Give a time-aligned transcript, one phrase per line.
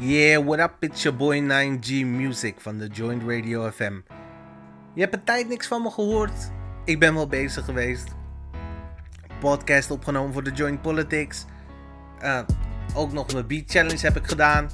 [0.00, 0.76] Yeah, what up?
[0.80, 4.00] It's your boy 9G Music van de Joint Radio FM.
[4.94, 6.50] Je hebt een tijd niks van me gehoord.
[6.84, 8.08] Ik ben wel bezig geweest.
[9.40, 11.44] Podcast opgenomen voor de Joint Politics.
[12.22, 12.40] Uh,
[12.94, 14.70] ook nog mijn Beat Challenge heb ik gedaan.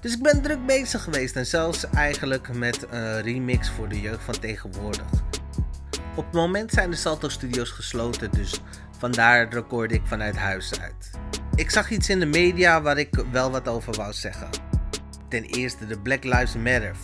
[0.00, 4.24] Dus ik ben druk bezig geweest en zelfs eigenlijk met een remix voor de jeugd
[4.24, 5.10] van tegenwoordig.
[6.14, 8.60] Op het moment zijn de Salto Studios gesloten, dus
[8.98, 11.10] vandaar record ik vanuit huis uit.
[11.54, 14.48] Ik zag iets in de media waar ik wel wat over wou zeggen.
[15.28, 16.94] Ten eerste de Black Lives Matter.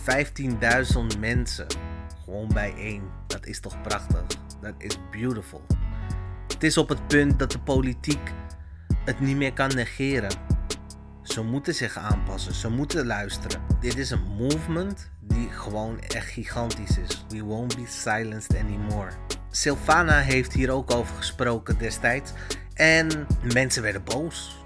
[1.13, 1.65] 15.000 mensen.
[2.23, 3.01] Gewoon bijeen.
[3.27, 4.23] Dat is toch prachtig?
[4.61, 5.61] Dat is beautiful.
[6.47, 8.33] Het is op het punt dat de politiek
[9.05, 10.31] het niet meer kan negeren.
[11.21, 12.53] Ze moeten zich aanpassen.
[12.53, 13.61] Ze moeten luisteren.
[13.79, 17.25] Dit is een movement die gewoon echt gigantisch is.
[17.27, 19.11] We won't be silenced anymore.
[19.51, 22.31] Sylvana heeft hier ook over gesproken destijds.
[22.79, 24.57] En mensen werden boos.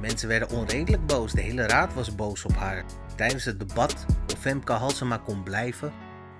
[0.00, 1.32] Mensen werden onredelijk boos.
[1.32, 2.84] De hele raad was boos op haar.
[3.16, 5.92] Tijdens het debat of Femke Halsema kon blijven,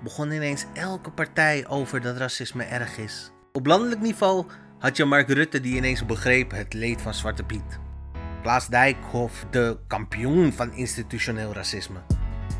[0.03, 3.31] begon ineens elke partij over dat racisme erg is.
[3.51, 4.45] Op landelijk niveau
[4.77, 7.79] had je Mark Rutte die ineens begreep het leed van Zwarte Piet.
[8.41, 11.99] Klaas Dijkhoff, de kampioen van institutioneel racisme.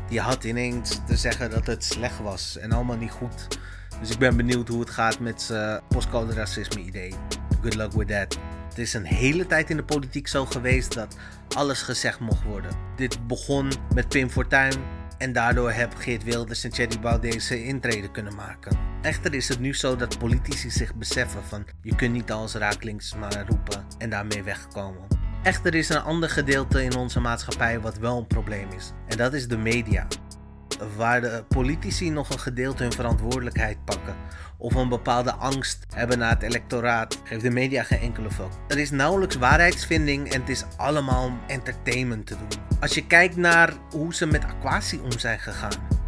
[0.08, 3.58] Die had ineens te zeggen dat het slecht was en allemaal niet goed.
[4.00, 7.14] Dus ik ben benieuwd hoe het gaat met zijn postcode racisme idee.
[7.62, 8.38] Good luck with that.
[8.68, 11.16] Het is een hele tijd in de politiek zo geweest dat
[11.54, 12.70] alles gezegd mocht worden.
[12.96, 14.72] Dit begon met Pim Fortuyn
[15.18, 18.78] en daardoor heb Geert Wilders en Thierry Baudet deze intrede kunnen maken.
[19.02, 23.14] Echter is het nu zo dat politici zich beseffen van je kunt niet als raaklinks
[23.14, 25.06] maar roepen en daarmee wegkomen.
[25.42, 29.32] Echter is een ander gedeelte in onze maatschappij wat wel een probleem is en dat
[29.32, 30.06] is de media
[30.96, 34.14] waar de politici nog een gedeelte hun verantwoordelijkheid pakken
[34.60, 38.50] of een bepaalde angst hebben naar het electoraat, geeft de media geen enkele fuck.
[38.68, 42.60] Er is nauwelijks waarheidsvinding en het is allemaal om entertainment te doen.
[42.80, 45.98] Als je kijkt naar hoe ze met Aquasi om zijn gegaan,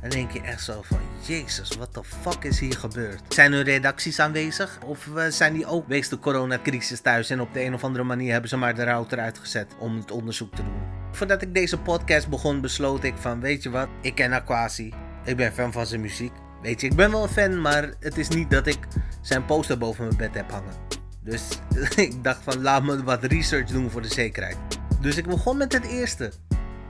[0.00, 3.34] dan denk je echt zo van, jezus, wat de fuck is hier gebeurd?
[3.34, 4.78] Zijn hun redacties aanwezig?
[4.84, 8.04] Of uh, zijn die ook wegens de coronacrisis thuis en op de een of andere
[8.04, 10.99] manier hebben ze maar de router uitgezet om het onderzoek te doen?
[11.12, 14.92] Voordat ik deze podcast begon, besloot ik van, weet je wat, ik ken Aquasi.
[15.24, 16.32] Ik ben fan van zijn muziek.
[16.62, 18.78] Weet je, ik ben wel een fan, maar het is niet dat ik
[19.20, 20.74] zijn poster boven mijn bed heb hangen.
[21.22, 21.58] Dus
[21.96, 24.56] ik dacht van, laat me wat research doen voor de zekerheid.
[25.00, 26.32] Dus ik begon met het eerste.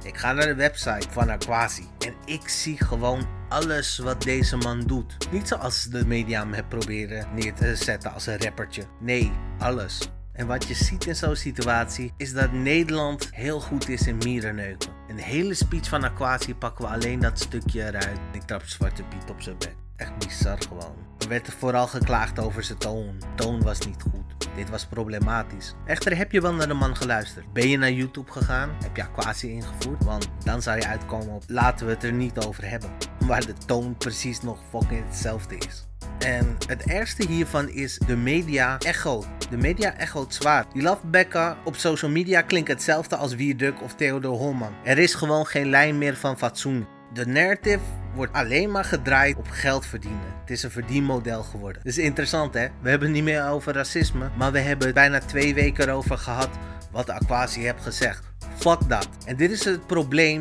[0.05, 4.81] Ik ga naar de website van Aquasi en ik zie gewoon alles wat deze man
[4.81, 5.17] doet.
[5.31, 8.83] Niet zoals de media hem hebben proberen neer te zetten als een rappertje.
[9.01, 10.11] Nee, alles.
[10.41, 14.91] En wat je ziet in zo'n situatie is dat Nederland heel goed is in mierenneuken.
[15.09, 18.19] Een hele speech van Aquasi pakken we alleen dat stukje eruit.
[18.33, 19.75] Ik trap Zwarte Piet op zijn bek.
[19.97, 20.95] Echt bizar gewoon.
[21.19, 23.23] Er werd vooral geklaagd over zijn toon.
[23.35, 24.49] Toon was niet goed.
[24.57, 25.75] Dit was problematisch.
[25.87, 27.53] Echter heb je wel naar de man geluisterd.
[27.53, 28.71] Ben je naar YouTube gegaan?
[28.83, 30.05] Heb je Aquasi ingevoerd?
[30.05, 32.91] Want dan zou je uitkomen op laten we het er niet over hebben.
[33.19, 35.90] Waar de toon precies nog fucking hetzelfde is.
[36.25, 39.25] En het ergste hiervan is de media echo.
[39.51, 40.65] De media echoot zwaar.
[40.73, 44.73] Die lafbekken op social media klinken hetzelfde als Wierduk of Theodor Holman.
[44.85, 46.87] Er is gewoon geen lijn meer van fatsoen.
[47.13, 47.81] De narrative
[48.15, 50.35] wordt alleen maar gedraaid op geld verdienen.
[50.41, 51.83] Het is een verdienmodel geworden.
[51.85, 52.67] Is interessant hè.
[52.83, 56.49] We hebben het niet meer over racisme, maar we hebben bijna twee weken erover gehad
[56.91, 58.25] wat de Aquasi heeft gezegd.
[58.57, 59.09] Fuck dat.
[59.27, 60.41] En dit is het probleem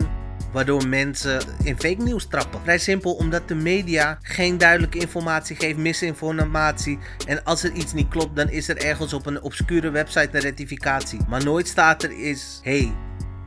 [0.52, 2.60] waardoor mensen in fake news trappen.
[2.64, 7.00] Vrij simpel omdat de media geen duidelijke informatie geeft, misinformatie.
[7.28, 10.42] En als er iets niet klopt, dan is er ergens op een obscure website een
[10.42, 11.20] rectificatie.
[11.28, 12.94] Maar nooit staat er is, hey,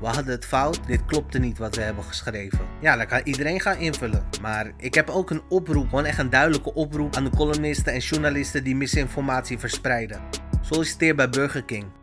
[0.01, 2.59] we hadden het fout, dit klopte niet wat we hebben geschreven.
[2.81, 4.25] Ja, dan kan iedereen gaan invullen.
[4.41, 7.99] Maar ik heb ook een oproep, gewoon echt een duidelijke oproep aan de columnisten en
[7.99, 10.21] journalisten die misinformatie verspreiden.
[10.61, 12.02] Solliciteer bij Burger King.